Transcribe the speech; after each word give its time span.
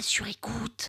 sur 0.00 0.26
écoute. 0.26 0.88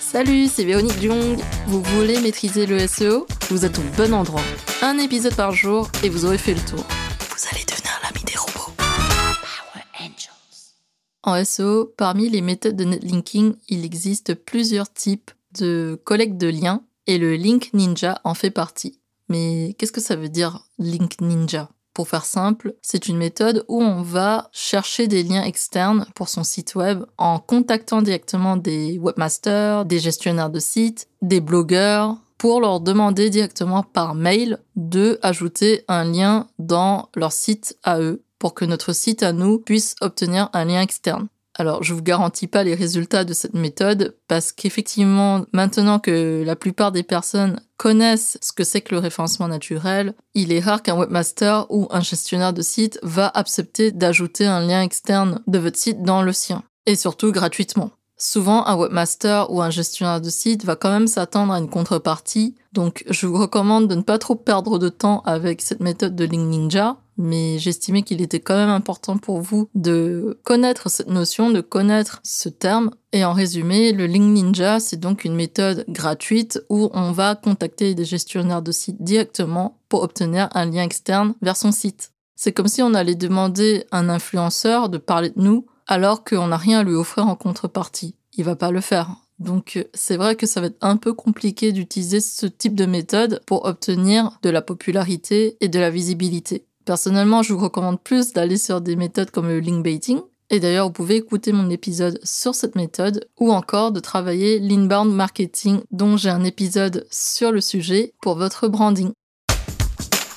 Salut, 0.00 0.46
c'est 0.46 0.64
Véronique 0.64 1.00
Jung. 1.00 1.38
Vous 1.66 1.82
voulez 1.82 2.20
maîtriser 2.20 2.66
le 2.66 2.86
SEO 2.86 3.26
Vous 3.50 3.64
êtes 3.64 3.78
au 3.78 3.82
bon 3.96 4.14
endroit. 4.14 4.42
Un 4.82 4.98
épisode 4.98 5.34
par 5.34 5.52
jour 5.52 5.88
et 6.02 6.08
vous 6.08 6.24
aurez 6.24 6.38
fait 6.38 6.54
le 6.54 6.60
tour. 6.60 6.84
Vous 7.20 7.48
allez 7.52 7.64
devenir 7.64 7.92
l'ami 8.02 8.24
des 8.24 8.36
robots. 8.36 8.72
Power 8.76 9.84
Angels. 10.00 10.74
En 11.22 11.44
SEO, 11.44 11.92
parmi 11.96 12.28
les 12.28 12.40
méthodes 12.40 12.76
de 12.76 12.84
netlinking, 12.84 13.56
il 13.68 13.84
existe 13.84 14.34
plusieurs 14.34 14.92
types 14.92 15.32
de 15.58 16.00
collecte 16.04 16.38
de 16.38 16.48
liens 16.48 16.82
et 17.06 17.18
le 17.18 17.34
Link 17.34 17.70
Ninja 17.72 18.20
en 18.24 18.34
fait 18.34 18.50
partie. 18.50 19.00
Mais 19.28 19.74
qu'est-ce 19.78 19.92
que 19.92 20.00
ça 20.00 20.16
veut 20.16 20.28
dire 20.28 20.60
Link 20.78 21.20
Ninja? 21.20 21.68
Pour 21.96 22.08
faire 22.08 22.26
simple, 22.26 22.74
c'est 22.82 23.08
une 23.08 23.16
méthode 23.16 23.64
où 23.68 23.82
on 23.82 24.02
va 24.02 24.50
chercher 24.52 25.08
des 25.08 25.22
liens 25.22 25.42
externes 25.42 26.04
pour 26.14 26.28
son 26.28 26.44
site 26.44 26.74
web 26.74 27.02
en 27.16 27.38
contactant 27.38 28.02
directement 28.02 28.58
des 28.58 28.98
webmasters, 28.98 29.86
des 29.86 29.98
gestionnaires 29.98 30.50
de 30.50 30.58
sites, 30.58 31.08
des 31.22 31.40
blogueurs 31.40 32.18
pour 32.36 32.60
leur 32.60 32.80
demander 32.80 33.30
directement 33.30 33.82
par 33.82 34.14
mail 34.14 34.58
de 34.74 35.18
ajouter 35.22 35.84
un 35.88 36.04
lien 36.04 36.48
dans 36.58 37.08
leur 37.16 37.32
site 37.32 37.78
à 37.82 37.98
eux 37.98 38.22
pour 38.38 38.52
que 38.52 38.66
notre 38.66 38.92
site 38.92 39.22
à 39.22 39.32
nous 39.32 39.58
puisse 39.58 39.94
obtenir 40.02 40.50
un 40.52 40.66
lien 40.66 40.82
externe. 40.82 41.28
Alors, 41.58 41.82
je 41.82 41.94
vous 41.94 42.02
garantis 42.02 42.48
pas 42.48 42.64
les 42.64 42.74
résultats 42.74 43.24
de 43.24 43.32
cette 43.32 43.54
méthode 43.54 44.14
parce 44.28 44.52
qu'effectivement, 44.52 45.46
maintenant 45.54 45.98
que 45.98 46.42
la 46.44 46.54
plupart 46.54 46.92
des 46.92 47.02
personnes 47.02 47.60
connaissent 47.78 48.36
ce 48.42 48.52
que 48.52 48.62
c'est 48.62 48.82
que 48.82 48.94
le 48.94 49.00
référencement 49.00 49.48
naturel, 49.48 50.14
il 50.34 50.52
est 50.52 50.60
rare 50.60 50.82
qu'un 50.82 50.96
webmaster 50.96 51.66
ou 51.70 51.88
un 51.90 52.02
gestionnaire 52.02 52.52
de 52.52 52.60
site 52.60 52.98
va 53.02 53.28
accepter 53.28 53.90
d'ajouter 53.90 54.44
un 54.44 54.60
lien 54.60 54.82
externe 54.82 55.40
de 55.46 55.58
votre 55.58 55.78
site 55.78 56.02
dans 56.02 56.22
le 56.22 56.32
sien. 56.32 56.62
Et 56.84 56.94
surtout 56.94 57.32
gratuitement. 57.32 57.90
Souvent, 58.18 58.66
un 58.66 58.76
webmaster 58.76 59.50
ou 59.50 59.62
un 59.62 59.70
gestionnaire 59.70 60.20
de 60.20 60.30
site 60.30 60.64
va 60.64 60.76
quand 60.76 60.90
même 60.90 61.06
s'attendre 61.06 61.52
à 61.52 61.58
une 61.58 61.68
contrepartie. 61.68 62.54
Donc, 62.72 63.04
je 63.10 63.26
vous 63.26 63.38
recommande 63.38 63.88
de 63.88 63.94
ne 63.94 64.02
pas 64.02 64.18
trop 64.18 64.36
perdre 64.36 64.78
de 64.78 64.88
temps 64.88 65.22
avec 65.26 65.60
cette 65.62 65.80
méthode 65.80 66.16
de 66.16 66.24
Link 66.24 66.48
Ninja. 66.48 66.96
Mais 67.18 67.58
j'estimais 67.58 68.02
qu'il 68.02 68.20
était 68.20 68.40
quand 68.40 68.56
même 68.56 68.68
important 68.68 69.16
pour 69.16 69.40
vous 69.40 69.68
de 69.74 70.38
connaître 70.44 70.90
cette 70.90 71.08
notion, 71.08 71.50
de 71.50 71.60
connaître 71.60 72.20
ce 72.22 72.48
terme. 72.48 72.90
Et 73.12 73.24
en 73.24 73.32
résumé, 73.32 73.92
le 73.92 74.06
Link 74.06 74.32
Ninja, 74.32 74.80
c'est 74.80 75.00
donc 75.00 75.24
une 75.24 75.34
méthode 75.34 75.84
gratuite 75.88 76.60
où 76.68 76.90
on 76.92 77.12
va 77.12 77.34
contacter 77.34 77.94
des 77.94 78.04
gestionnaires 78.04 78.62
de 78.62 78.72
site 78.72 79.02
directement 79.02 79.78
pour 79.88 80.02
obtenir 80.02 80.48
un 80.52 80.66
lien 80.66 80.82
externe 80.82 81.34
vers 81.40 81.56
son 81.56 81.72
site. 81.72 82.12
C'est 82.34 82.52
comme 82.52 82.68
si 82.68 82.82
on 82.82 82.92
allait 82.92 83.14
demander 83.14 83.84
à 83.90 83.98
un 83.98 84.10
influenceur 84.10 84.90
de 84.90 84.98
parler 84.98 85.30
de 85.30 85.40
nous 85.40 85.66
alors 85.86 86.22
qu'on 86.24 86.48
n'a 86.48 86.56
rien 86.58 86.80
à 86.80 86.84
lui 86.84 86.94
offrir 86.94 87.26
en 87.26 87.36
contrepartie. 87.36 88.16
Il 88.36 88.44
va 88.44 88.56
pas 88.56 88.70
le 88.70 88.82
faire. 88.82 89.16
Donc 89.38 89.86
c'est 89.92 90.16
vrai 90.16 90.36
que 90.36 90.46
ça 90.46 90.60
va 90.60 90.68
être 90.68 90.78
un 90.80 90.96
peu 90.96 91.12
compliqué 91.12 91.72
d'utiliser 91.72 92.20
ce 92.20 92.46
type 92.46 92.74
de 92.74 92.86
méthode 92.86 93.40
pour 93.46 93.66
obtenir 93.66 94.38
de 94.42 94.50
la 94.50 94.62
popularité 94.62 95.56
et 95.60 95.68
de 95.68 95.78
la 95.78 95.90
visibilité. 95.90 96.65
Personnellement, 96.86 97.42
je 97.42 97.52
vous 97.52 97.58
recommande 97.58 98.00
plus 98.00 98.32
d'aller 98.32 98.56
sur 98.56 98.80
des 98.80 98.94
méthodes 98.94 99.32
comme 99.32 99.48
le 99.48 99.58
link 99.58 99.82
baiting. 99.82 100.20
Et 100.50 100.60
d'ailleurs, 100.60 100.86
vous 100.86 100.92
pouvez 100.92 101.16
écouter 101.16 101.50
mon 101.50 101.68
épisode 101.68 102.20
sur 102.22 102.54
cette 102.54 102.76
méthode 102.76 103.28
ou 103.40 103.52
encore 103.52 103.90
de 103.90 103.98
travailler 103.98 104.60
l'inbound 104.60 105.12
marketing 105.12 105.80
dont 105.90 106.16
j'ai 106.16 106.30
un 106.30 106.44
épisode 106.44 107.04
sur 107.10 107.50
le 107.50 107.60
sujet 107.60 108.14
pour 108.22 108.36
votre 108.36 108.68
branding. 108.68 109.10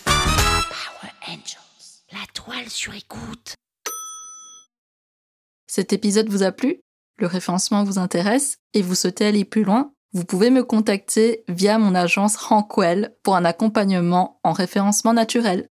Power 0.06 1.14
Angels. 1.28 2.02
La 2.12 2.26
toile 2.34 2.68
sur 2.68 2.96
écoute. 2.96 3.54
Cet 5.68 5.94
épisode 5.94 6.30
vous 6.30 6.42
a 6.42 6.52
plu? 6.52 6.82
Le 7.20 7.28
référencement 7.28 7.84
vous 7.84 8.00
intéresse 8.00 8.58
et 8.74 8.82
vous 8.82 8.96
souhaitez 8.96 9.28
aller 9.28 9.46
plus 9.46 9.64
loin? 9.64 9.92
Vous 10.14 10.26
pouvez 10.26 10.50
me 10.50 10.64
contacter 10.64 11.44
via 11.48 11.78
mon 11.78 11.94
agence 11.94 12.38
Rankwell 12.38 13.16
pour 13.22 13.36
un 13.36 13.46
accompagnement 13.46 14.40
en 14.44 14.52
référencement 14.52 15.14
naturel. 15.14 15.70